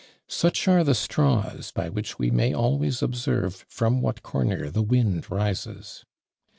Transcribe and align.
Such 0.27 0.67
are 0.67 0.83
"the 0.83 0.95
straws" 0.95 1.71
by 1.71 1.87
which 1.89 2.17
we 2.17 2.31
may 2.31 2.53
always 2.55 3.03
observe 3.03 3.63
from 3.69 4.01
what 4.01 4.23
corner 4.23 4.71
the 4.71 4.81
wind 4.81 5.29
rises! 5.29 6.05